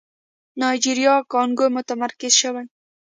[0.59, 2.65] نایجيريا کانګو متمرکز شوی.